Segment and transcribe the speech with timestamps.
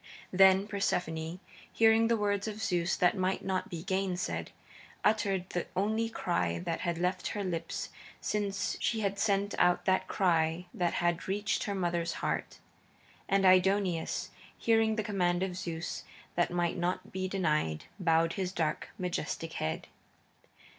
[0.33, 1.39] Then Persephone,
[1.71, 4.47] hearing the words of Zeus that might not be gainsaid,
[5.03, 10.07] uttered the only cry that had left her lips since she had sent out that
[10.07, 12.57] cry that had reached her mother's heart.
[13.29, 18.89] And Aidoneus, hearing the command of Zeus that might not be denied, bowed his dark,
[18.97, 19.87] majestic head.